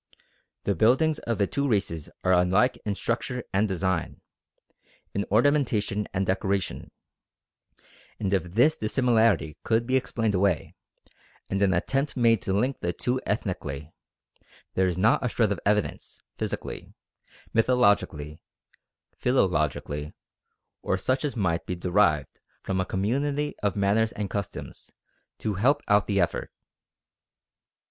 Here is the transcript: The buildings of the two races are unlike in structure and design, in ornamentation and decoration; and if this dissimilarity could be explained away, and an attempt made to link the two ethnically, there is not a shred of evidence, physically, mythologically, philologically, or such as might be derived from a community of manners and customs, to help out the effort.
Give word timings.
The 0.63 0.73
buildings 0.73 1.19
of 1.19 1.37
the 1.37 1.45
two 1.45 1.67
races 1.69 2.09
are 2.23 2.33
unlike 2.33 2.75
in 2.85 2.95
structure 2.95 3.43
and 3.53 3.67
design, 3.67 4.19
in 5.13 5.25
ornamentation 5.31 6.07
and 6.11 6.25
decoration; 6.25 6.89
and 8.19 8.33
if 8.33 8.55
this 8.55 8.77
dissimilarity 8.77 9.57
could 9.61 9.85
be 9.85 9.95
explained 9.95 10.33
away, 10.33 10.73
and 11.51 11.61
an 11.61 11.71
attempt 11.71 12.17
made 12.17 12.41
to 12.41 12.51
link 12.51 12.79
the 12.79 12.93
two 12.93 13.21
ethnically, 13.27 13.93
there 14.73 14.87
is 14.87 14.97
not 14.97 15.23
a 15.23 15.29
shred 15.29 15.51
of 15.51 15.59
evidence, 15.67 16.19
physically, 16.35 16.95
mythologically, 17.53 18.41
philologically, 19.19 20.15
or 20.81 20.97
such 20.97 21.23
as 21.23 21.35
might 21.35 21.67
be 21.67 21.75
derived 21.75 22.39
from 22.63 22.81
a 22.81 22.85
community 22.85 23.53
of 23.61 23.75
manners 23.75 24.11
and 24.13 24.31
customs, 24.31 24.89
to 25.37 25.53
help 25.53 25.83
out 25.87 26.07
the 26.07 26.19
effort. 26.19 26.51